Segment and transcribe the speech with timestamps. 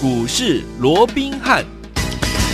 [0.00, 1.77] 股市罗宾汉。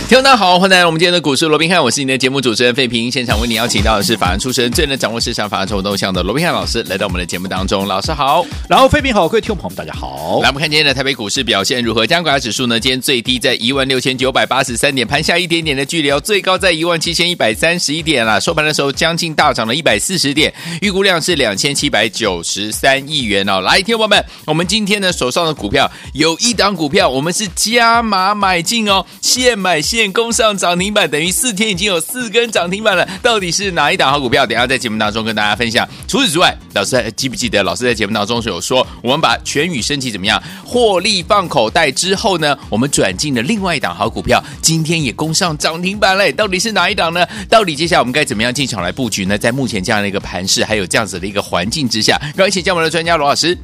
[0.07, 3.11] 听众大家好，欢迎来到我们今天的股市罗宾汉，我是您的节目主持人费平。
[3.11, 7.87] 现场为您邀请到的是法案出身、最能掌握市场法案筹动向的罗宾汉老师，来到我们的节目当中。
[7.87, 10.41] 老师好，然后费平好，各位听众朋友们大家好。
[10.43, 12.05] 来，我们看今天的台北股市表现如何？
[12.05, 12.79] 加权指数呢？
[12.79, 18.39] 今天最低在一万六千九百八十三点，盘下一点点的距离哦，最高在一万七千一百三十一点啦。
[18.39, 23.59] 收盘的时候将近大涨了一百四十点，预估量是两千七百九十三亿元哦。
[23.61, 30.75] 来，听众友们，我们今天呢手上的股票有一档股票，我们是加码买进哦，现买现攻上涨。
[30.75, 34.45] 停板等于四天已经有四根涨停板了，到底是哪一档好股票？
[34.45, 35.87] 等下在节目当中跟大家分享。
[36.05, 46.31] 除此之外，老师还记不记得老师在节目当中是有说，我们把全宇升级怎么样获利放口袋之后呢，我们转进了另外一档好股票，今天也攻上涨停板嘞。
[46.31, 47.25] 到底是哪一档呢？
[47.49, 49.37] 到底接下来我们该怎么样进场来布局呢？
[49.37, 53.57] 在目前这样的一个盘势，还有这样子的一个环境之下，让我们一起叫我们的专家罗老师。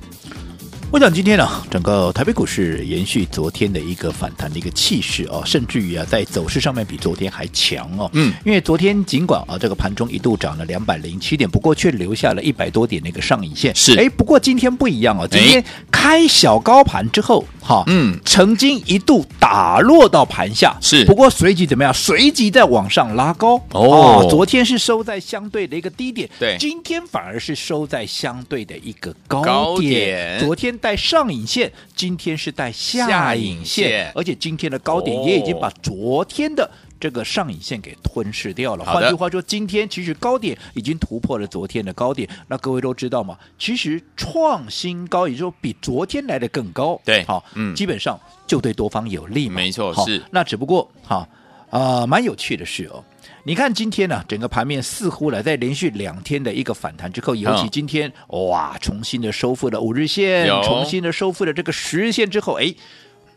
[0.91, 8.09] 我想今天呢，整个台北股市延续昨天的一个反弹的一个气势哦，甚至于啊，在走势上面比昨天还强哦。
[8.11, 13.73] 嗯，因为昨天尽管啊，这个盘中一度涨了两百零七点，不过却留下了一百多点的一个上影线。
[13.73, 21.93] 是，哎，不过今天不一样哦，今天开小高盘之后，哈，嗯，曾经一度打落到盘下，是，不过随即怎么样？
[21.93, 23.55] 随即再往上拉高。
[23.69, 29.45] 哦，昨天是收在相对的一个低点，对，今天反而是收在相对的一个高点。
[29.45, 30.77] 高点昨天。
[30.81, 38.83] 带上影线，今天是带下影线，而且今天的高点也已经把昨天的这个上影线给吞噬掉了。
[38.83, 42.27] 换句话说，今天其实高点已经突破了昨天的高点。
[42.47, 43.37] 那各位都知道嘛？
[43.57, 46.99] 其实创新高，也就比昨天来的更高。
[47.05, 49.55] 对，好，嗯，基本上就对多方有利嘛。
[49.55, 50.21] 没错，是。
[50.31, 51.27] 那只不过，哈，
[51.71, 53.03] 啊，蛮有趣的是哦。
[53.43, 62.71] 你看今天呢、啊，整个盘面似乎呢，在连续两天的一个反弹之后，尤其今天、嗯、哇，重新的收复了五日线，重新的收复了这个十日线之后，哎，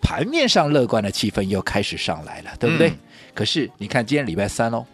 [0.03, 2.91] 盘面上乐观的气氛又开始上来了，对不对？
[2.91, 2.99] 嗯、
[3.33, 4.85] 可是你看今天礼拜三哦，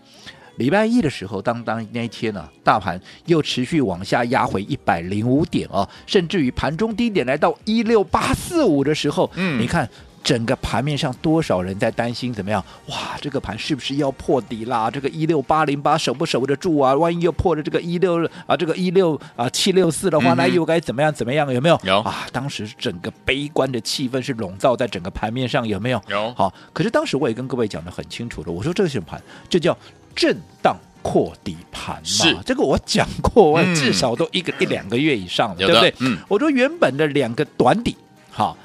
[0.56, 9.88] 礼拜一的时候，当当那一天呢、啊，大盘又持续往下压回一百零五点哦，甚至于盘中低点来到一六八四五的时候，嗯，你看。
[10.22, 12.62] 整个盘面上多少人在担心怎么样？
[12.88, 14.90] 哇，这个盘是不是要破底啦？
[14.90, 16.94] 这个一六八零八守不守得住啊？
[16.94, 21.12] 万一又破了这个一六啊，这个一六啊七六四的话，那又该怎么样？
[21.12, 21.52] 怎么样？
[21.52, 21.80] 有没有？
[21.84, 22.26] 有啊！
[22.32, 26.00] 当时整个悲观的气氛是笼罩在整个盘面上，有没有？
[26.08, 26.32] 有。
[26.34, 29.20] 好，可是当时我也跟各位讲的很清楚了，我说这是什么盘？
[29.48, 29.76] 这叫
[30.14, 32.02] 震荡扩底盘嘛。
[32.04, 35.94] 是这个我讲过，我至少都一个、嗯、一两个月以上了，对不对？
[36.00, 36.18] 嗯。
[36.28, 37.96] 我说原本的两个短底，
[38.30, 38.56] 好。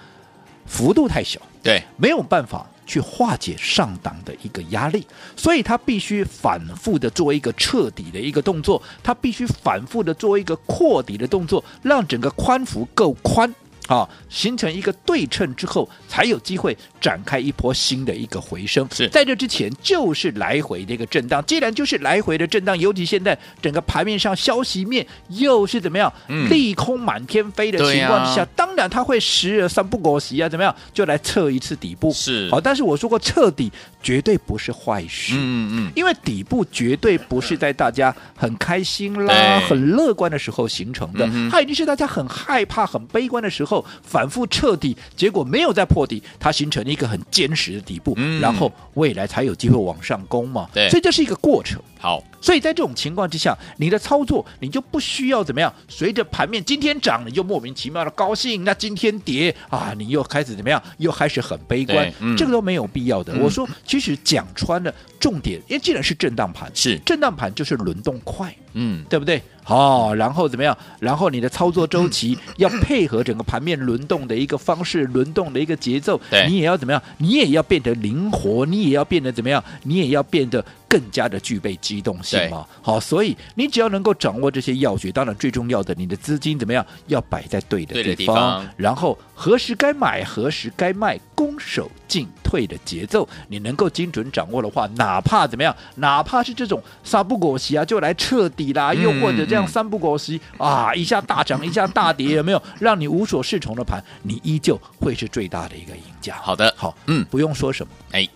[0.65, 5.05] 幅度太小，对，没有办法去化解上档的一个压力，
[5.35, 13.53] 所以它必须反复的做一个彻底的一个动作，它必须反复的做一个扩底的动作，让整个宽幅够宽。
[13.87, 18.87] 啊，形成一个对称之后，才有机会展开一波新的一个回升。
[18.91, 21.43] 是在这之前，就是来回的一个震荡。
[21.45, 32.11] 既然就是来回的震荡，尤其现在整个盘面上消息面又是怎么样，嗯、利空满天飞的情况之下，啊、当然它会时而三不狗席啊，怎么样就来测一次底部。
[32.11, 35.33] 是好，但是我说过，彻底绝对不是坏事。
[35.35, 43.74] 嗯嗯，因为底部绝对不是在大家很开心啦、很乐观的时候形成的，嗯、它一定是大家很害怕、很悲观的时候。
[44.03, 50.67] 反复彻底，结果没有再破底，它形成了一个很坚实的底部，嗯、然后未来才有机会往上攻嘛。
[50.73, 51.81] 对，所以这是一个过程。
[51.99, 62.13] 好，所以在这种情况之下，你的操作你就不需要怎么样，随着盘面今天涨，你就莫名其妙的高兴；那今天跌啊，你又开始怎么样，又开始很悲观。
[62.19, 63.33] 嗯、这个都没有必要的。
[63.33, 69.41] 嗯、我说，其实讲穿了重点，因为既然是震荡盘，是震荡盘就是轮动快，嗯，对不对？
[69.63, 70.77] 好、哦，然后怎么样？
[70.99, 77.01] 然后你的操作周期 要配合整个盘面轮动的一个方式，轮动的一个节奏，对你也要怎么样？
[77.17, 79.63] 你也要变得灵活，你也要变得怎么样？
[79.81, 82.65] 你也要变得更加的具备机动性嘛。
[82.81, 86.85] 好，所以你只要能够掌握这些要诀，当然最重要的，你的资金怎么样？
[87.07, 95.75] 要摆在对的地方，然后何时该买，何时该卖，攻守进退的节奏，你能够精准掌握的话，哪怕怎么样？
[95.95, 99.55] 哪怕是这种三不五时啊，就来彻底啦，又或者这。
[99.55, 104.03] 样三不狗时啊，一下大涨，一下大跌，有没有让你无所适从的盘？
[104.21, 106.35] 你依旧会是最大的一个赢家。
[106.41, 107.93] 好的，好，嗯，不用说什么。
[108.11, 108.27] 哎，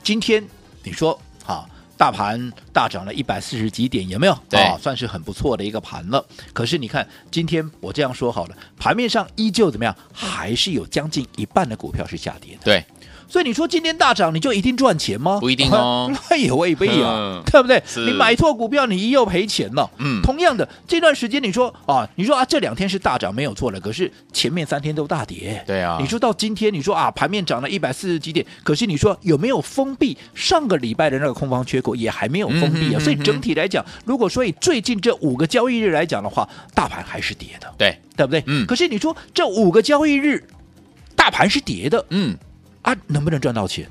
[0.00, 0.46] 今天
[0.84, 1.66] 你说啊，
[1.96, 4.32] 大盘大涨了一百四十几点，有没有？
[4.52, 6.24] 啊，算是很不错的一个盘了。
[6.52, 9.96] 可是你看，今天我这样说好了，盘面上依旧怎么样？
[10.12, 12.60] 还是有将近一半的股票是下跌的。
[12.64, 12.84] 对。
[13.28, 15.38] 所以你说今天大涨，你就一定赚钱吗？
[15.40, 17.82] 不一定哦， 那也未必啊，嗯对不对？
[18.06, 19.88] 你买错股票，你一又赔钱了。
[19.98, 25.62] 嗯同样的这段时间，你说啊，你说啊，这两天是大涨没有错了，可是前面三天都大跌。
[25.66, 32.98] 对啊你说到今天，你说啊，盘面涨了一百四十几点，可是你说有没有封闭上个礼拜的那个空方缺口，也还没有封闭啊。
[32.98, 38.42] 嗯所以整体来讲，如果说以最近这五个交易日来讲的话，大盘还是跌的，对，对不对？
[38.46, 40.42] 嗯可是你说这五个交易日，
[41.14, 42.36] 大盘是跌的，嗯，
[42.82, 43.88] 啊，能不能赚到钱？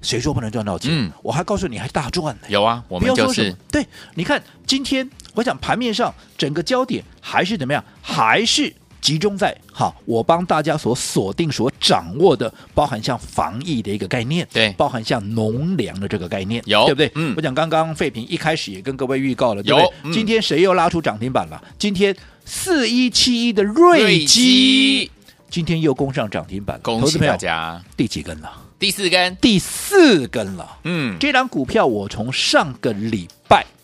[0.00, 0.92] 谁说不能赚到钱？
[0.92, 2.42] 嗯我还告诉你，还大赚呢。
[2.48, 7.84] 有啊，我不们就说什么，对，你看今天，我想盘面上整个焦点还是怎么样？
[8.00, 17.10] 还是集中在哈，我帮大家所锁定、所掌握的，包含像防疫的一个概念，对包含像农粮的这个概念，有对不对？
[17.16, 20.12] 嗯我讲刚刚废品一开始也跟各位预告了，对不对？
[20.12, 21.60] 今天谁又拉出涨停板了？
[21.76, 22.14] 今天
[22.44, 25.10] 四一七一的瑞基，
[25.50, 28.50] 今天又攻上涨停板了，恭喜大家，第几根了？
[28.78, 30.78] 第四根，第四根了。
[30.84, 33.37] 嗯，这档股票我从上个礼拜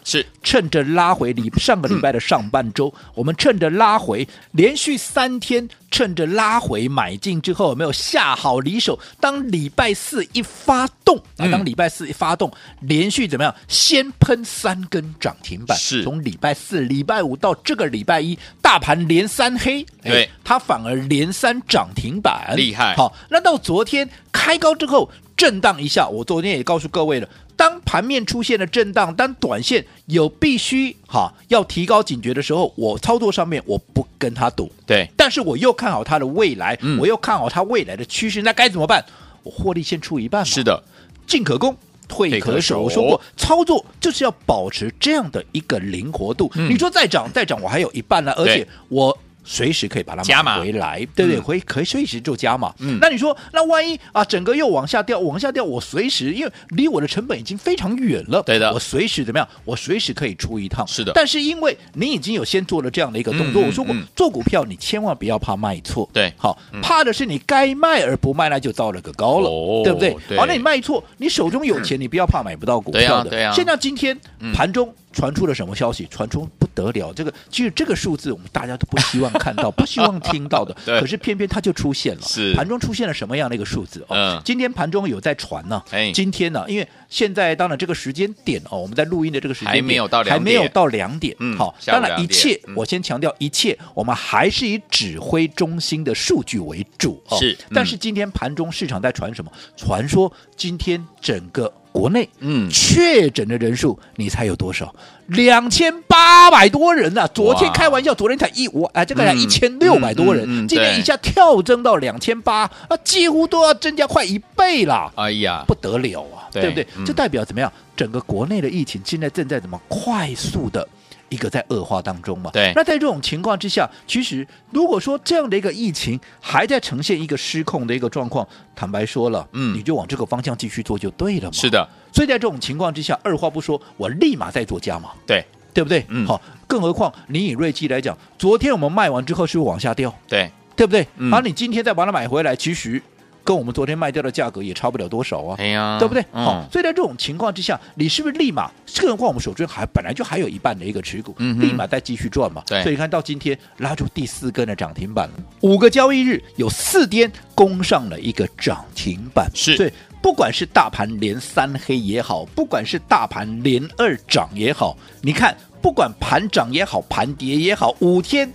[0.05, 0.25] 是。
[0.43, 3.05] 趁着拉回礼上个礼拜的上半周，嗯。
[3.15, 8.99] 我们趁着拉回连续三天，趁着拉回买进之后，有没有下好离手？
[9.19, 11.51] 当礼拜四一发动啊，嗯。
[11.51, 13.55] 当礼拜四一发动，连续怎么样？
[13.67, 16.05] 先喷三根涨停板，是。
[16.05, 20.25] 从礼拜四、礼拜五到这个礼拜一，大盘连三黑，对。
[20.25, 22.95] 哎，它反而连三涨停板，厉害。
[22.97, 27.29] 好，那到昨天开高之后震荡一下，我昨天也告诉各位了，
[27.65, 36.99] 当盘面出现了震荡，当短线有必须哈要提高警觉的时候，我操作上面我不跟他赌，对，但是我又看好它的未来，嗯。
[36.99, 39.03] 我又看好它未来的趋势，那该怎么办？
[39.43, 40.83] 我获利先出一半嘛，是的，
[41.27, 41.75] 进可攻。
[42.07, 46.53] 退可守，我说过，操作就是要保持这样的一个灵活度。
[46.55, 46.71] 嗯。
[46.71, 50.57] 你说再涨再涨，我还有一半呢，而且我随时可以把它加码。
[50.57, 51.39] 买回来，对不对？
[51.39, 51.43] 嗯。
[51.43, 52.75] 回可以随时做加码。
[52.79, 52.99] 嗯。
[53.01, 58.73] 那你说，那万一啊，整个又往下掉，往下掉，我随时因为离我的成本已经非常远了，对的。
[58.73, 59.47] 我随时怎么样？
[59.65, 60.87] 我随时可以出一趟。
[60.87, 61.13] 是的。
[61.15, 66.33] 但是因为你已经有先做了这样的一个动作，我说过嗯，做股票你千万不要怕卖错，对。
[66.37, 70.17] 好嗯，怕的是你该卖而不卖，那就糟了个高了，哦对不对？
[70.29, 70.39] 对。
[70.39, 73.31] 好，那你卖错，你手中有钱，你不要怕买不到股票的。
[73.31, 74.53] 对啊现在今天嗯。
[74.55, 76.07] 盘中传出了什么消息？
[76.11, 80.75] 传出不得了，这个其实这个数字我们大家都不希望看到， 不希望听到的。
[80.85, 82.23] 可是偏偏它就出现了。
[82.23, 84.01] 是盘中出现了什么样的一个数字？
[84.09, 91.35] 哦，嗯今天盘中有在传呢、哎今天呢，因为现在当然这个时间点哦，我们在录音的这个时间点还没有到两点还没有到两点。
[91.39, 97.39] 嗯好，当然一切嗯我先强调一切，我们还是以指挥中心的数据为主哦。
[97.39, 99.51] 是嗯但是今天盘中市场在传什么？
[99.77, 104.93] 传说今天整个国内嗯确诊的人数，你猜有多少？
[105.27, 107.25] 两千八百多人啊！
[107.33, 115.13] 昨天开玩笑，昨天才一我啊，这个一千六百多人，嗯嗯嗯今天一下跳增到两千八啊，几乎都要增加快一倍了。
[115.15, 116.87] 哎呀，不得了啊，对对不对？
[116.97, 117.73] 嗯这代表怎么样？
[117.97, 120.87] 整个国内的疫情现在正在怎么快速的
[121.29, 122.51] 一个在恶化当中嘛？
[122.53, 131.53] 对那在这种情况之下，其实如果说这样的一个疫情还在呈现一个失控的一个状况，坦白说了，嗯你就往这个方向继续做就对了嘛。
[131.53, 131.71] 是。
[131.71, 136.05] 的，所以在这种情况之下，二话不说，我立马再做加码，对对不对？
[136.09, 140.15] 嗯好，更何况你以瑞基来讲，昨天我们卖完之后是不是往下掉？
[140.29, 141.07] 对，对不对？
[141.17, 143.03] 嗯而你今天再把它买回来，其实
[143.45, 145.57] 跟我们昨天卖掉的价格也差不了多少啊。
[145.59, 146.25] 哎呀，对不对？
[146.33, 148.71] 嗯好，所以在这种情况之下，你是不是立马？
[148.97, 152.63] 更何况我们手中还本来就还有一半的一个持股，嗯立马再继续赚嘛。
[152.67, 168.51] 对所以你看到今天拉出第四根的涨停板了，五个交易日有四天攻上了一个涨停板，是所以不管是大盘连三黑也好，不管是大盘连二涨也好，你看不管盘涨也好，盘跌也好，五天。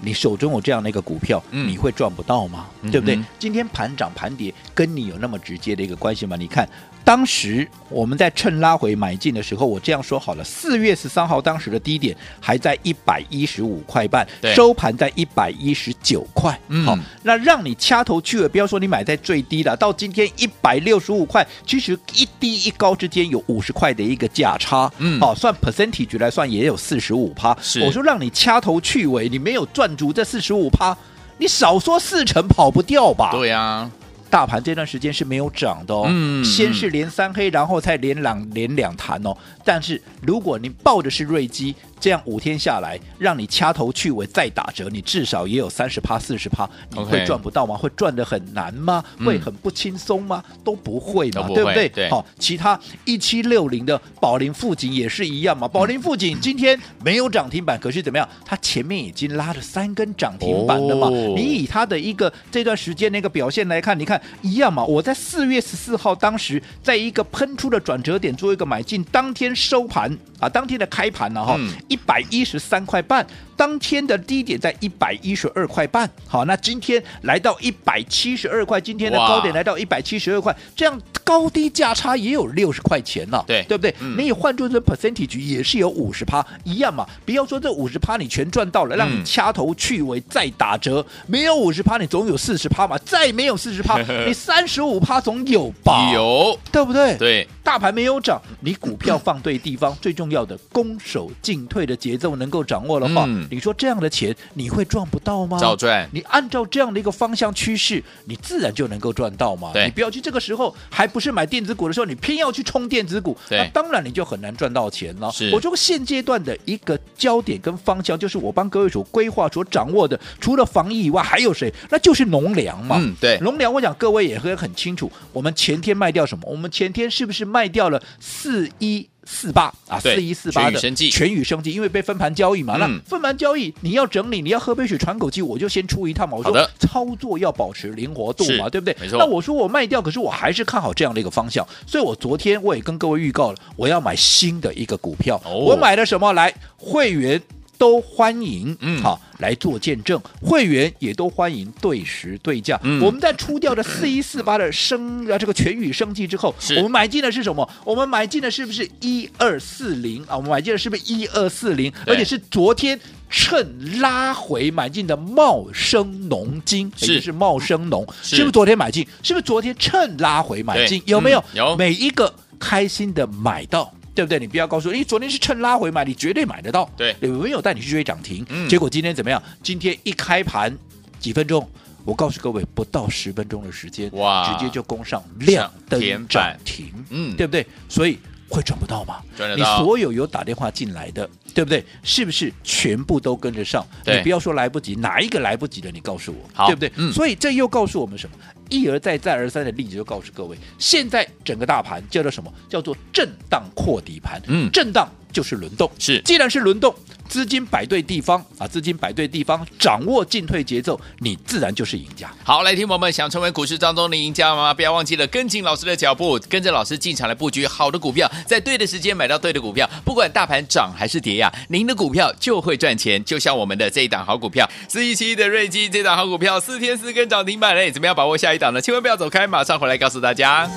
[0.00, 2.66] 你手中有这样的一个股票，嗯你会赚不到吗？
[2.82, 3.18] 嗯对不对？
[3.38, 6.36] 今天盘涨盘跌跟你有那么直接的一个关系吗？
[6.36, 6.68] 你看，
[7.04, 16.58] 当时我们在趁拉回买进的时候，我这样说好了，四月十三号当时的低点还在一百一十五块半，收盘在一百一十九块。
[16.68, 24.90] 嗯好，那让你掐头去尾，不要说你买在最低了，到今天一百六十五块，其实一低一高之间有五十块的一个价差。
[24.98, 27.56] 嗯好，算 percentage 来算也有四十五趴。
[27.60, 30.96] 是我说让你掐头去尾，你没有赚足这四十五趴，
[31.38, 33.30] 你少说四成跑不掉吧？
[33.32, 33.90] 对呀，
[34.28, 39.36] 大盘这段时间是没有涨的哦，嗯先是连三黑，然后才连两连两弹哦。
[39.64, 49.04] 但是如果你抱的是瑞基，这样五天下来，让你掐头去尾再打折，你至少也有三十趴、四十趴，你会赚不到吗会赚得很难吗？
[49.24, 50.42] 会很不轻松吗？
[50.50, 51.88] 嗯、都不会嘛，不会对不对？
[51.90, 52.10] 对。
[52.10, 55.68] 好，其他一七六零的宝林富锦也是一样嘛。
[55.68, 58.28] 宝林富锦今天没有涨停板，可是怎么样？
[58.44, 61.08] 它前面已经拉了三根涨停板了嘛。
[61.08, 64.84] 哦、你以它的一个这段时间那个表现来看，你看一样嘛。
[64.84, 71.58] 我在四月十四号当时在一个喷出的转折点做一个买进，当天收盘啊，当天的开盘呢哈，
[71.90, 73.26] 一百一十三块半。
[73.54, 80.98] 当天的低点在一百一十二块半，好，那今天来到一百七十二块，今天的高点来到一百七十二块，这样
[81.30, 83.94] 高低价差也有六十块钱了，对对不对？
[84.00, 93.96] 嗯、你换做这 percentage 也是有五十趴一样嘛，不要说这五十趴你全赚到了，让你掐头去尾再打折，嗯、没有五十趴你总有四十趴嘛，再没有四十趴
[94.26, 96.10] 你三十五趴总有吧？
[96.12, 97.16] 有，对不对？
[97.16, 103.24] 对，大盘没有涨，你股票放对地方， 最重要的攻守进退的节奏能够掌握的话。
[103.28, 105.60] 嗯你说这样的钱你会赚不到吗？
[105.60, 106.08] 照赚。
[106.12, 109.70] 你按照这样的一个方向趋势，你自然就能够赚到嘛。
[109.72, 109.84] 对。
[109.84, 115.30] 你不要去这个时候还不是买电子股的时候，你偏要去冲电子股，那当然你就很难赚到钱了。
[115.30, 115.50] 是。
[115.52, 121.72] 我说现阶段的一个焦点跟方向，就是我帮各位所规划、所掌握的，除了防疫以外，还有谁？
[121.90, 122.96] 那就是农粮嘛。
[122.98, 123.38] 嗯，对。
[123.40, 125.10] 农粮，我想各位也会很清楚。
[125.32, 126.44] 我们前天卖掉什么？
[126.46, 129.08] 我们前天是不是卖掉了四一？
[129.40, 136.36] 四八啊，四一四八的全宇生技，因为被分盘交易嘛，嗯、那分盘交易你要整理，你要喝杯水喘口气，我就先出一趟嘛。
[136.36, 138.94] 我说操作要保持灵活度嘛，对不对？
[139.00, 139.16] 没错。
[139.18, 145.40] 那我说我卖掉，可是我还是看好这样的一个方向，所以我昨天我也跟各位预告了，我要买新的一个股票。
[145.46, 146.34] 哦、我买了什么？
[146.34, 147.40] 来会员。
[147.80, 152.78] 都欢迎，嗯，好来做见证，会员也都欢迎对时对价。
[152.82, 157.66] 嗯，我们在出掉的四一四八的生啊，这个全宇生技之后，我们买进的是什么？
[157.82, 160.36] 我们买进的是不是一二四零啊？
[160.36, 161.90] 我们买进的是不是一二四零？
[162.06, 169.06] 而且是昨天趁拉回买进的茂生农金，是，是茂生农，是，是不是昨天买进？
[169.22, 171.02] 是不是昨天趁拉回买进？
[171.06, 171.42] 有没有？
[171.54, 173.90] 嗯，有，每一个开心的买到。
[174.20, 174.38] 对不对？
[174.38, 176.88] 你不要告诉我，你昨天是趁拉回买，你绝对买得到。
[176.94, 178.44] 对，有没有带你去追涨停？
[178.50, 179.42] 嗯，结果今天怎么样？
[179.62, 180.76] 今天一开盘
[181.18, 181.66] 几分钟，
[182.04, 187.66] 我告诉各位，不到十分钟的时间，哇，直接就攻上亮灯涨停，嗯，对不对？
[187.88, 188.18] 所以
[188.50, 189.22] 会转不到吗？
[189.36, 189.78] 赚得到。
[189.78, 191.84] 你所有有打电话进来的，对不对？
[192.02, 193.86] 是不是全部都跟着上？
[194.04, 195.90] 对，你不要说来不及，哪一个来不及的？
[195.90, 196.92] 你告诉我，对不对？
[196.96, 198.36] 嗯，所以这又告诉我们什么？
[198.68, 202.52] 一而再，再而三的例子就告诉各位，现在整个大盘叫做什么？
[202.68, 204.40] 叫做震荡扩底盘。
[204.46, 205.90] 嗯，震荡就是轮动。
[205.98, 206.94] 是，既然是轮动，
[207.28, 212.30] 资金摆对地方啊，资金摆对地方，掌握进退节奏，你自然就是赢家。
[212.44, 214.74] 好，来听我们想成为股市当中的赢家吗？
[214.74, 223.22] 不要忘记了跟紧老师的脚步，跟着老师进场来布局好的股票，在对的时间买到对的股票，不管大盘涨还是跌呀、啊，您的股票就会赚钱。
[223.24, 228.80] 就像我们的这一档好股票，四一七的瑞基这档好股票，四天四根涨停板嘞，怎么样把握下一档呢？
[228.80, 230.68] 千万不要走开，马上回来告诉大家。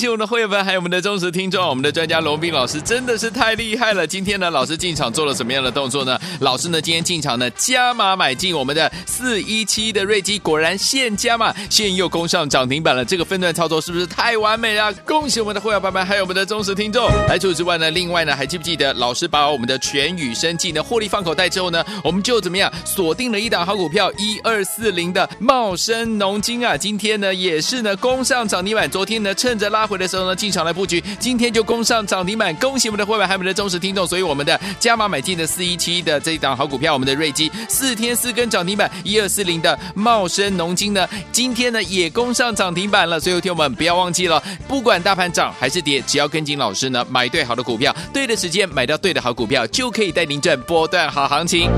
[0.00, 4.06] 喜我们的会员们，还有我们的忠实听众，我们的专家龙斌老师真的是太厉害了。
[4.06, 6.18] 今天呢，老师进场做了什么样的动作呢？
[6.40, 13.04] 老师呢，今天进场呢，加码买进我们的四一七的瑞基，果然现加码，现又攻上涨停板了。
[13.04, 14.90] 这个分段操作是不是太完美了？
[15.04, 17.06] 恭喜我们的会员朋友们，还有我们的忠实听众。
[17.28, 26.74] 来除此之外呢，另外呢，还记不记得老师把我们的全宇生技呢获利放口袋之后呢，我们就怎么样锁定了一档好股票一二四零的茂生农金啊？
[26.74, 28.90] 今天呢，也是呢攻上涨停板。
[28.90, 29.89] 昨天呢，趁着拉。
[29.90, 34.06] 回的时候呢，进场来布局，今天就攻上涨停板，恭喜我们的会员，还有我们的忠实听众。
[34.06, 43.18] 所以我们的加码买进的四一七的这一档好股票，我们的瑞基四天四根涨停板，一二四零的茂生农金呢，今天呢也攻上涨停板了。
[43.18, 51.70] 所以听友们不要忘记了，不管大盘涨还是跌，只要跟紧老师呢，买对好的股票，对的时间买到对的好股票，就可以带您赚波段好行情。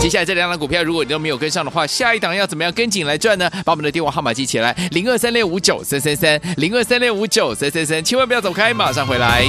[0.00, 3.50] 接下来这两档股票，如果你都没有跟上的话，下一档要怎么样跟紧来赚呢？
[3.66, 9.44] 把我们的电话号码记起来，零二三六五九三三三，零二三六五九三三三，千万不要走开，马上回来。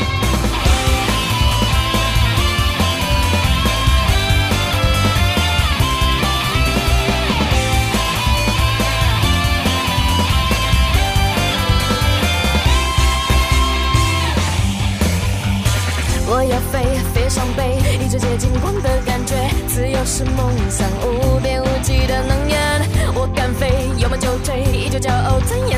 [16.28, 19.36] 我要飞，飞上北，一直接近光的感觉，
[19.70, 22.82] 自由是梦想，无边无际的能源。
[23.14, 25.71] 我敢飞，有梦就追，依旧骄傲尊严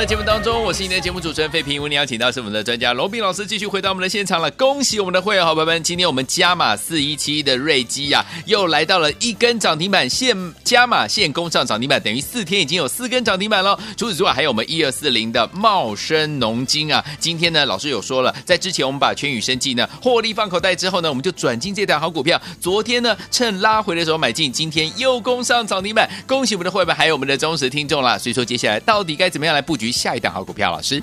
[0.00, 1.82] 的节目当中，我是你的节目主持人费平。
[1.82, 4.50] 为你邀请到是我们的专家罗宾老师，继续回到我们的现场了。
[4.52, 13.78] 恭喜我们的会员好朋友们，今天我们加码四一七的瑞基呀，又来到了一根涨停板，现加码现攻上涨停板，等于四天已经有四根涨停板了。
[13.94, 22.40] 除此之外，还有我们一二四零的茂生农金啊，今天呢，老师有说了，在之前我们把全宇生技呢获利放口袋之后呢，我们就转进这档好股票。
[22.58, 28.16] 昨天呢，趁拉回的时候买进，今天又攻上涨停板，恭喜我们的会员，还有我们的忠实听众啦。
[28.16, 30.70] 所以说，接下来到底该怎么样来布局下一档好股票？
[30.70, 31.02] 老师，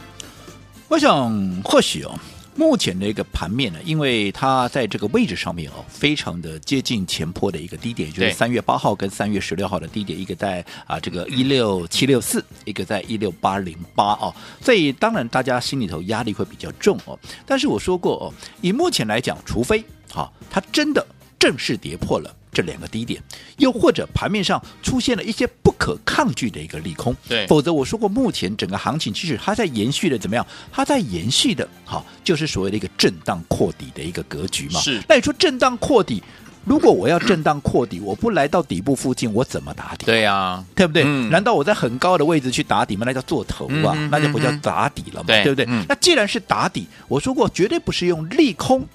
[0.87, 2.17] 我想或许哦，
[2.55, 17.17] 目前的一个盘面呢，因为它在这个位置上面哦，非常的接近前坡的一个低点，就是三月八号跟三月十六号的低点，一个在啊这个一六七六四，一个在一六八零八哦，所以当然大家心里头压力会比较重哦。
[17.45, 21.05] 但是我说过哦，以目前来讲，除非好，它真的
[21.37, 22.33] 正式跌破了。
[22.51, 23.21] 这两个低点，
[23.57, 30.45] 又或者盘面上出现了一些不可抗拒的一个利空，对，否则我说过，目前整个行情其实它在延续的怎么样？
[30.71, 34.79] 它在延续的，好，就是所谓的一个震荡扩底的一个格局嘛。
[34.79, 36.23] 是，那你说震荡扩底，
[36.65, 40.05] 如果我要震荡扩底，我不来到底部附近，我怎么打底？
[40.05, 41.29] 对呀、啊，对不对、嗯？
[41.29, 43.03] 难道我在很高的位置去打底吗？
[43.05, 45.85] 那叫做头啊、嗯，那就不叫打底了嘛，对，对不对、嗯？
[45.87, 48.87] 那既然是打底，我说过绝对不是用利空。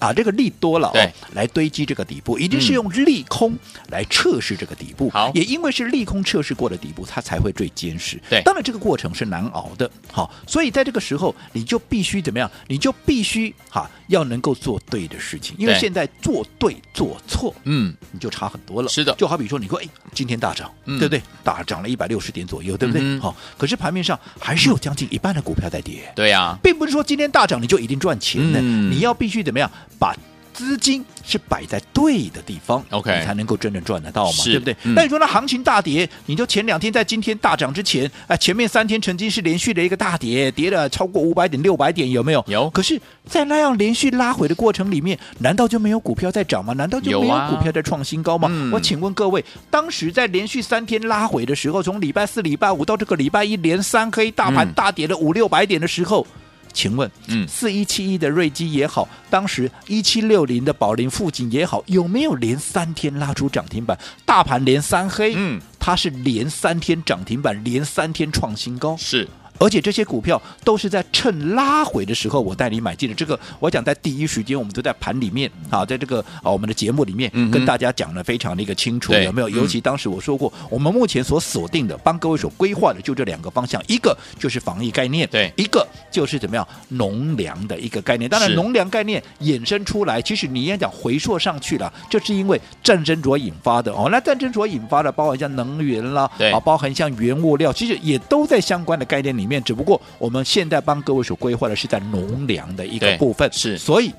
[0.00, 0.98] 啊，这个利多了哦，
[1.34, 3.56] 来堆积这个底部，一定是用利空
[3.90, 5.08] 来测试这个底部。
[5.10, 8.20] 好、嗯，也因为是利空测试过的底部，它才会最坚实。
[8.28, 9.88] 对，当然这个过程是难熬的。
[10.10, 12.50] 好，所以在这个时候，你就必须怎么样？
[12.66, 15.54] 你就必须哈、啊，要能够做对的事情。
[15.58, 18.88] 因为现在做对做错，嗯，你就差很多了。
[18.88, 21.22] 是的，就好比说，你说，哎，今天大涨、嗯，对不对？
[21.42, 23.18] 大涨了一百六十点左右，对不对？
[23.18, 26.12] 好、嗯，可是盘面上还是有将近一半的股票在跌。
[26.14, 29.70] 对呀、啊，并不是说今天大涨你就一定赚钱的，嗯、你要必须怎么样？
[29.98, 30.14] 把
[30.60, 34.76] 资金是摆在对的地方，OK，你才能够真正赚得到嘛，对不对？
[34.82, 42.44] 那、嗯、你说那行情大跌，你就前两天在今天大涨之前，哎，前面三天曾经是连续的一个大跌，跌了超过五百点、六百点，有没有？
[42.46, 42.68] 有。
[42.70, 46.74] 可是，在那样连续拉回的过程里面，难道就没有股票在涨吗？
[46.74, 48.48] 难道就没有股票在创新高吗？
[48.50, 56.26] 啊、我请问各位，当时在连续三天拉回的时候，从礼拜四、礼拜五到这个礼拜一连三黑，大盘大跌了五六百点的时候。
[56.72, 63.98] 请问，嗯，四一七一的瑞基也好，当时一七六零的宝林富锦也好，有没有连三天拉出涨停板？
[64.24, 69.28] 大盘连三黑，嗯，它是连三天涨停板，连三天创新高，是。
[69.60, 73.14] 而且这些股票都是在趁拉回的时候，我带你买进的。
[73.14, 79.48] 这个我讲在第一时间，我们都在盘里面啊，在这个啊我们的节目里面跟大家讲的非常的一个清楚，有没有？
[79.50, 88.30] 尤其当时我说过，我们目前所锁定的，帮各位所规划的就这两个方向，一个就是防疫概念，对，一个就是怎么样农粮的一个概念。
[88.30, 94.08] 当然，农粮概念衍生出来，其实你也讲回溯上去了，这是因为战争所引发的哦。
[94.10, 99.49] 那战争所引发的，包含像能源啦，对啊，包含像原物料，其实也都在相关的概念里面。
[99.50, 104.14] 面只不过我们现在帮各位所规划的是在农粮的一个部分，是，所以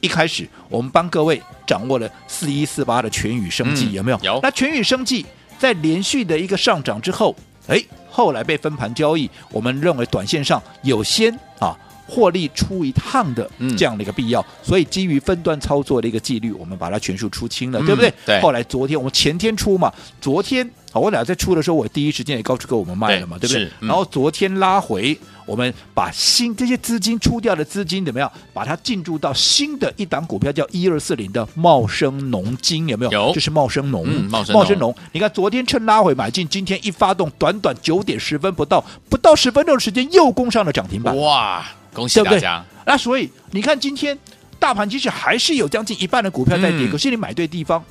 [0.00, 4.18] 一开始我们帮各位掌握了四一四八的全宇生计，有没有？
[4.22, 4.40] 有。
[4.40, 5.26] 那全宇生计
[5.58, 7.34] 在连续的一个上涨之后，
[7.66, 11.76] 哎，后来被分盘交易，我们认为短线上有先啊
[12.08, 18.12] 获利出一趟的这样的一个必要，嗯、所以基于分段操作的一个纪律，我们把它全数出清了，嗯、对不对？
[18.24, 18.40] 对。
[18.40, 20.68] 后来昨天我们前天出嘛，昨天。
[20.90, 23.88] 好，我俩在出的时候，我第一时间也告诉过我们卖了嘛，对，对不对、嗯？
[23.88, 28.32] 然后昨天拉回，我们把新这些资金出掉的资金怎么样？
[28.54, 33.12] 把它进驻到新的一档股票，叫一二四零的茂生农金，有没有？
[33.12, 34.94] 有，这是茂生农，嗯、茂生茂生农。
[35.12, 41.14] 你看昨天趁拉回买进，今天一发动，短短九点十分不到，不到十分钟的时间又攻上了涨停板。
[41.18, 41.66] 哇，
[41.98, 42.64] 恭喜大家！
[42.86, 44.16] 那所以你看今天
[44.58, 47.84] 大盘其实还是有将近一半的股票在跌，嗯、可是你买对地方。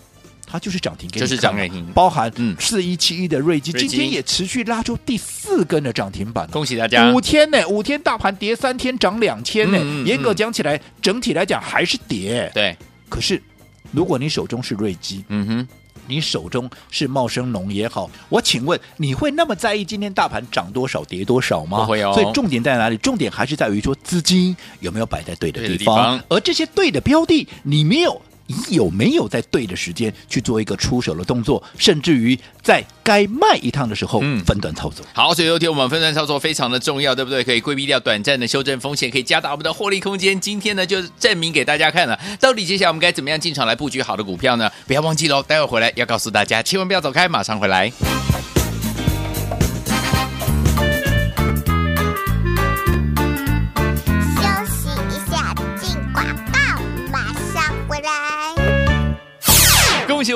[0.49, 7.11] 它就是涨停，就是涨停，包含四一七一的瑞基，今天也持续拉出第四根的涨停板，恭喜大家！
[7.11, 12.49] 五天呢，五天大盘跌三天涨两天呢，严格讲起来，整体来讲还是跌。
[12.53, 12.73] 对，
[13.09, 13.43] 可是
[13.91, 15.67] 如果你手中是瑞基，嗯哼，
[16.07, 21.81] 你手中是茂生农也好，我请问你会那么在意今天大盘涨多少跌多少吗？
[21.81, 22.13] 不会哦。
[22.13, 22.97] 所以重点在哪里？
[22.97, 28.21] 重点还是在于说资金有没有摆在对的地方，而这些对的标的你没有。
[28.47, 35.05] 你有没有在对的时间去做一个出手的动作，甚至于在该卖一趟的时候，分段操作？
[35.05, 37.43] 嗯、好，所以有天我们分段操作非常的重要，对不对？
[37.43, 40.39] 可以规避掉短暂的修正风险，可以加大我们的获利空间。
[40.39, 44.71] 今天呢，就证明给大家看了，到底接下来我们该怎么样进场来布局好的股票呢？
[44.87, 47.91] 不要忘记喽，待会回来要告诉大家，千万不要走开，马上回来。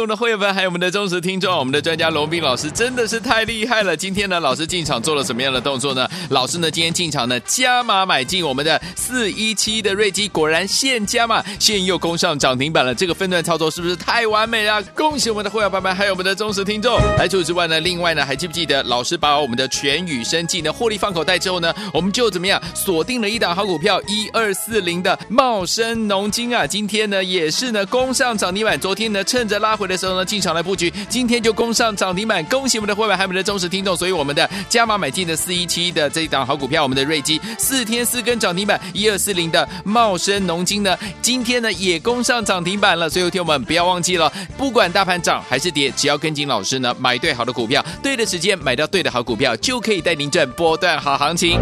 [0.02, 3.96] 我们的会员们，还有我们的忠实听众，我们的专家龙斌老师真的是太厉害了。
[3.96, 6.10] 今天呢，老师进场做了什么样的动作呢？
[6.30, 12.96] 老师呢，今天进场呢，加码买进我们的四一七的瑞基，果然现加码，现又攻上涨停板了。
[12.96, 14.82] 这个分段操作是不是太完美了？
[14.96, 16.98] 恭喜我们的会员朋友们，还有我们的忠实听众。
[17.20, 28.80] 来除此之外呢，另外呢，还记不记得老师把我们的全宇生技呢获利放口袋之后呢，我们就怎么样锁定了一档好股票一二四零的茂生农金啊，今天呢也是呢攻上涨停板。
[28.80, 32.44] 昨天呢趁着拉回的时候呢进场来布局，今天就攻上涨停板。
[32.46, 33.96] 恭喜我们的会员，还有我们的忠实听众。
[33.96, 43.10] 所以我们的加码买进的四一七的这一档好股票，我们的瑞基四天四根涨停板，一二四零的茂生农金呢，今天呢也攻上涨停板了。
[43.10, 51.60] 所以听我们不要忘记了，不管大盘涨还是跌，只要跟紧老师呢买对好的股票，对的时间买到对的好股票，就可以带您赚波段好行情。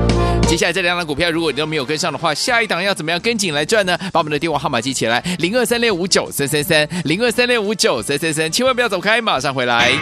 [0.48, 3.98] 接下来这两档股票，如果你都没有跟上的话，下一档要怎么样跟紧来赚呢？
[4.12, 9.94] 把我们的电话号码记起来，零二三六五九三三三，零二三六五九三先生，千万不要走开，马上回来。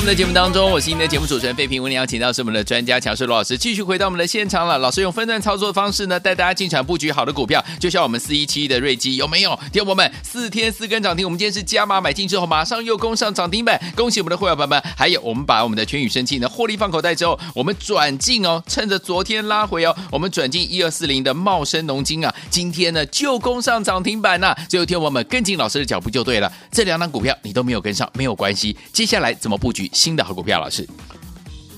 [0.00, 1.78] 我们的节目当中，我是您的节目主持人费平。
[1.82, 4.78] 我们邀请到是我们的专家强势罗老师，继续回到我们的现场了。
[4.78, 9.60] 老师用分段操作的方式呢，带大家进场布局好的股票，就像我们四一七的瑞基，有没有？
[9.70, 14.82] 听我们四天四根涨停，我们今天是加码买进之后，马上又攻上涨停板，恭喜我们的会员朋友们！
[14.96, 24.58] 还有，我们把我们的全宇生技呢获利放口袋之后，我们转进哦，趁着昨天拉回哦，我们转进一二四零的茂生农金啊，今天呢就攻上涨停板呐、啊！
[24.66, 26.50] 最后听我们跟紧老师的脚步就对了。
[26.72, 29.34] 这两档股票你都没有跟上，没有关系，接下来。
[29.34, 30.60] 怎么布局新的好股票？
[30.60, 30.88] 老师，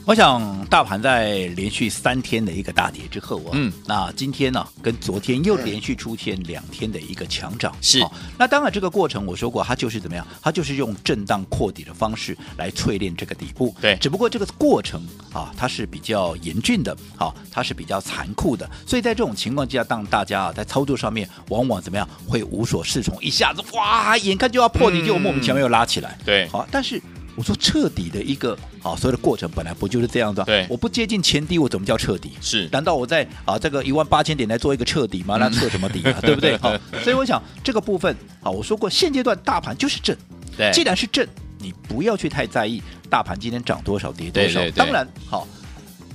[0.05, 8.11] 我想大盘在连续三天的一个大跌之后啊，嗯，那今天呢、啊，跟昨天又连续出现两天的一个强涨，是、哦。
[8.37, 10.27] 那当然这个过程我说过，它就是怎么样？
[10.42, 13.75] 它就是用震荡扩底的方式来淬炼这个底部。
[13.81, 18.68] 对，只不过这个过程啊，它是比较严峻的，好、啊，它是比较残酷的。
[18.87, 26.18] 所以在这种情况之下，当大家啊在操作上面，往往怎么样会无所适从，一下子哇，眼看就要破底，就莫名其妙又拉起来。
[26.20, 27.01] 嗯、对，好、啊，但是。
[27.35, 30.45] 我说彻底的一个啊，所有的过程本来不就是这样的？
[30.45, 32.33] 对，我不接近前低，我怎么叫彻底？
[32.40, 35.37] 是，难道我在啊这个一万八千点来做一个彻底吗？
[35.38, 36.18] 那彻什么底啊？
[36.23, 36.57] 对不对？
[36.59, 40.16] 好，所以我想这个部分啊，我说过现阶段大盘就是正，
[40.57, 41.27] 对，既然是正，
[41.59, 44.61] 你不要去太在意大盘今天涨多少跌多少。
[44.61, 45.47] 对对对，当然好。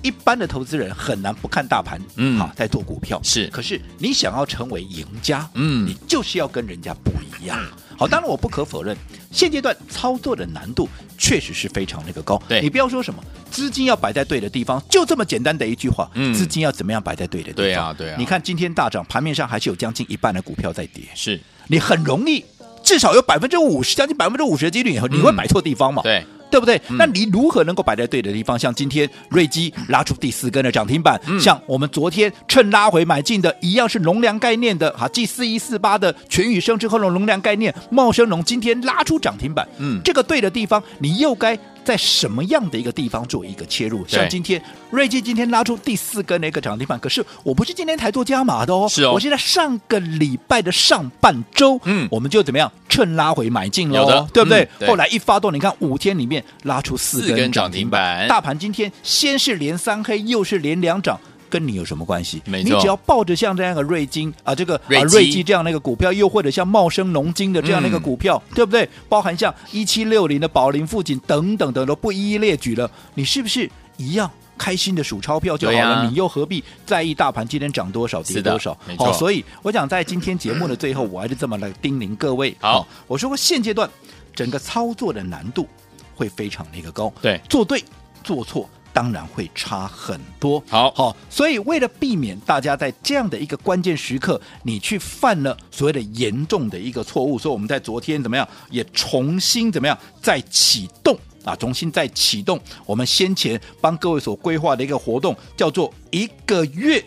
[0.04, 3.48] 一般的投资人很难不看大盘，嗯，好，在做股票是。
[3.48, 7.60] 可是你想要成为赢家，嗯，你就是要跟人家不一样。
[7.98, 8.96] 好，当然我不可否认，
[9.32, 12.42] 现阶段操作的难度确实是非常那个高。
[12.48, 17.64] 对，你不要说什么资金要摆在对的地方，就这么简单的一句话，嗯，资金要怎么样摆在对的地方？
[17.64, 18.16] 对啊，对啊。
[18.20, 22.46] 你看今天大涨，盘面上还是有将近一半的股票在跌，是你很容易，
[22.84, 26.04] 至少有百分之五十，将近百分之五十的几率，你会摆错地方嘛？
[26.04, 26.24] 对。
[26.50, 26.82] 对不对？
[26.90, 28.58] 嗯、那你如何能够摆在对的地方？
[28.58, 44.06] 像今天瑞基拉出第四根的涨停板，嗯、像我们昨天趁拉回买进的一样是农粮概念的，哈，继四一四八的全宇生之后的农粮概念，茂生农今天拉出涨停板，嗯，这个对的地方，你又该在什么样的一个地方做一个切入？
[44.10, 54.64] 像今天瑞基今天拉出第四根的一个涨停板，可是我不是今天才做加码的哦，是哦，我现在上个礼拜的上半周，嗯，我们就怎么样趁拉回买进了，哦，对不对？
[54.64, 61.18] 嗯、对，后来一发动，你看五天里面拉出四根涨停板，大盘今天先是连三黑，又是连两涨。
[61.50, 62.42] 跟你有什么关系？
[62.46, 68.88] 没错，你只要抱着像这样的瑞金啊，这个瑞啊瑞基这样的一个股票，又或者像茂生农金的这样的一个股票，嗯、对不对？
[69.10, 75.80] 包含像一七六零的宝林富锦等等等都不一一列举了，你是不是一样开心的数钞票就好了？
[75.80, 78.78] 啊、你又何必在意大盘今天涨多少跌多少？
[78.98, 83.90] 好，所以我想在今天节目的最后，我还是这么来叮咛各位：好，我说过现阶段
[84.36, 85.68] 整个操作的难度
[86.16, 87.84] 会非常的一个高，对，做对
[88.24, 88.70] 做错。
[88.94, 90.64] 当然会差很多。
[90.68, 107.04] 好，好，所以为了避免大家在这样的一个关键时刻，你去犯了所谓的严重的一个错误，所以我们在昨天怎么样，也重新怎么样再启动啊，重新再启动我们先前帮各位所规划的一个活动，叫做一个月。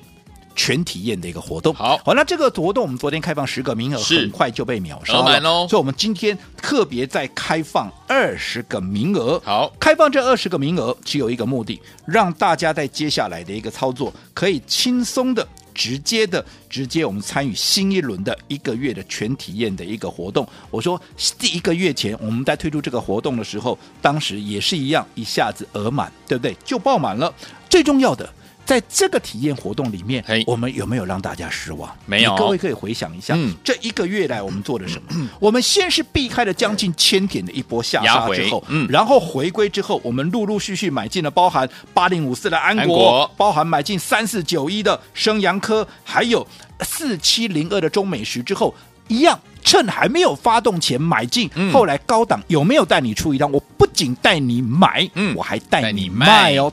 [0.55, 9.41] 全体验的一个活动，好好，那这个活动我们昨天开放十个名额，很快就被秒杀了，哦、所以我们今天特别再开放二十个名额。
[9.45, 15.47] 好，开放这二十个名额只有一个目的，让大家在接下来的一个操作可以轻松的。
[15.73, 20.47] 直接的直接我们参与新一轮的一个月的全体验的一个活动。
[20.69, 21.01] 我说
[21.39, 26.55] 第一个月前我们在推出这个活动的时候，当时也是一样，一下子额满，对不对？
[26.65, 27.33] 就爆满了。
[27.71, 28.29] 最重要的。
[28.71, 31.93] 在这个体验活动里面，我们有没有让大家失望？
[32.07, 32.37] 没有。
[32.37, 35.09] 各位可以回想一下，嗯、这一个月来我们做了什么？
[35.11, 46.47] 嗯、我们先是避开了将近千点的一波下杀之后，嗯，然后回归之后，我们陆陆续续买进了包含八零五四的安国，包含买进三四九一的升阳科，还有
[46.83, 48.73] 四七零二的中美食之后，
[49.09, 53.51] 一样趁还没有发动前买进，嗯、后来高档有没有带你出一趟？
[53.51, 56.73] 我不仅带你买，嗯，我还带你卖哦。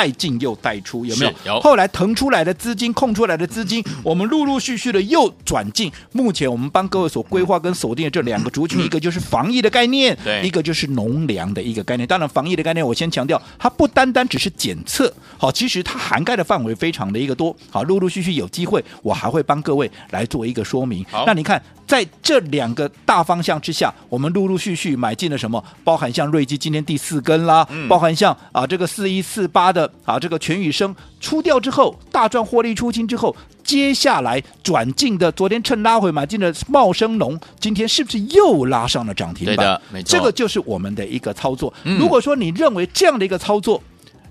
[0.00, 1.32] 带进又带出，有没有？
[1.44, 1.60] 有。
[1.60, 5.92] 后来腾出来的资金，空出来的资金，我们陆陆续续的又转进。
[6.12, 12.08] 目前我们帮各位所规划跟锁定的这两个族群，一个就是防疫的概念，对，一个就是农粮的一个概念。
[12.08, 17.54] 当然，防疫的概念我先强调，它不单单只是检测，好，其实它涵盖的范围非常的一个多。
[17.68, 21.04] 好，陆陆续续有机会，我还会帮各位来做一个说明。
[21.26, 21.62] 那你看。
[21.90, 25.60] 在这两个大方向之下，我们陆陆续续买进了什么？
[25.82, 39.56] 包含像瑞基今天第四根啦，嗯、包含像啊这个四一四八的啊这个全宇生出掉之后大赚获利出清之后，接下来转进的昨天趁拉回买进的茂生农，今天是不是又拉上了涨停板？
[39.56, 41.72] 对的，没错，这个就是我们的一个操作。
[41.84, 43.82] 嗯、如果说你认为这样的一个操作，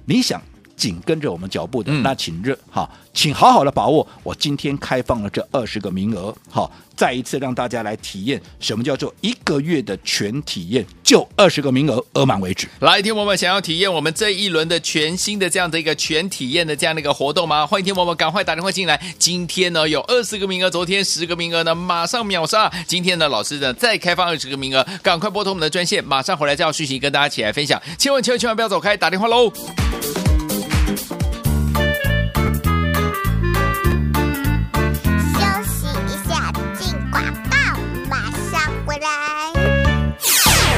[0.05, 0.41] 你想。
[0.79, 4.07] 紧跟着我们脚步的，那请热好，请好好的把握。
[4.23, 12.69] 我今天开放了这二十个名额，好，再一次让大家来体验什么叫做一个月的全体验，就二十个名额，额满为止。
[12.79, 17.67] 来，听我们想要体验我们这一轮的全新的这样的一个全体验的这样的一个活动吗？
[17.67, 18.97] 欢迎听我们赶快打电话进来。
[19.19, 22.71] 今天呢有二十个名额，昨天十个名额呢马上秒杀。
[22.87, 27.81] 今天呢老师呢再开放二十个名额，赶快拨通我们的专线，马上回来这样讯息跟大家一起来分享。
[27.97, 29.51] 千万千万千万不要走开，打电话喽。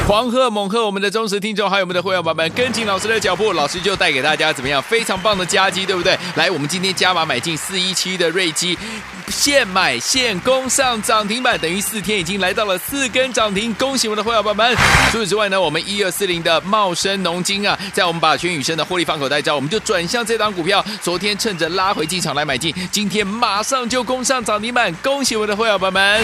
[0.08, 6.18] 黄鹤猛鹤我们的忠实听众，还有我们的会员宝宝们，跟紧老师的脚步，老师就带给大家怎么样非常棒的加击，对不对？
[6.34, 8.76] 来，我们今天加码买进四一七的瑞基，
[9.32, 14.76] 现买现攻上涨停板，等于四天已经来到了四根涨停，恭喜我们的会员宝宝们！
[15.10, 26.22] 除此之外呢，我们一二四零的茂生农金啊，在我们把全宇生的获利放口袋之后，我们就转向这档股票，昨天趁着拉回进场来买进，今天马上就攻上涨停板，恭喜我们的会员宝宝们！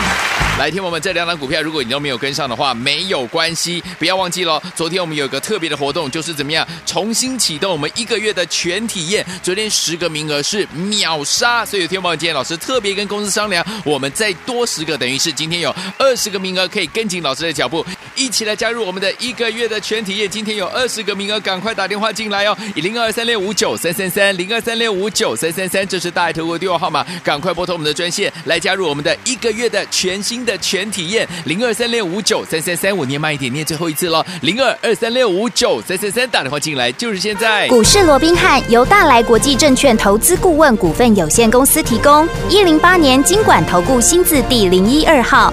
[0.58, 3.82] 来听我们这两档股票，如果你都没有跟上的话，没有关系。
[3.98, 9.24] 不要忘记了，昨天我们有个特别的活动，就是怎么样重新启动我们一个月的全体验。
[9.40, 17.86] 昨天十个名额是秒杀，所以有天宝今天老师特别跟公司商量，我们再多十个，等于是今天有二十个名额可以跟紧老师的脚步，
[18.18, 20.28] 一起来加入我们的一个月的全体验。
[20.28, 33.64] 今天有二十个名额，赶快打电话进来哦，以零二三六五九三三三零二三六五九三三三，这是大爱投顾电话号码，赶快拨通我们的专线来加入我们的一个月的全新的全体验，零二三六五九三三三，我念慢一点念。
[33.64, 37.68] 最后一次喽，零二二三六五九三三三，打电话进来就是现在。
[37.68, 45.52] 股市罗宾汉由大来国际证券投资顾问股份有限公司提供，一零八年金管投顾新字第零一二号。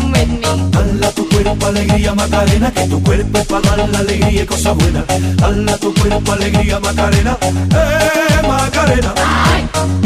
[0.00, 0.26] come
[1.14, 5.04] tu cuerpo alegría Macarena, que tu cuerpo es para dar la alegría y cosa buena.
[5.36, 9.14] Dala tu cuerpo alegría Macarena, eh Macarena.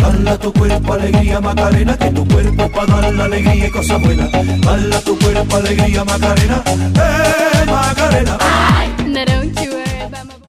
[0.03, 4.29] Dala tu cuerpo alegría Macarena, que tu cuerpo para dar la alegría y cosa buena.
[4.29, 8.38] Dala tu cuerpo alegría Macarena, eh Macarena.
[8.40, 8.89] Ay.